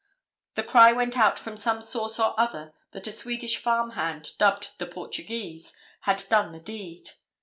The 0.55 0.63
cry 0.63 0.91
went 0.93 1.15
out 1.15 1.37
from 1.37 1.55
some 1.55 1.79
source 1.79 2.17
or 2.19 2.33
other 2.35 2.73
that 2.89 3.05
a 3.05 3.11
Swedish 3.11 3.57
farm 3.57 3.91
hand, 3.91 4.31
dubbed 4.39 4.69
"the 4.79 4.87
Portuguese," 4.87 5.75
had 6.05 6.23
done 6.27 6.53
the 6.53 6.59
deed. 6.59 7.07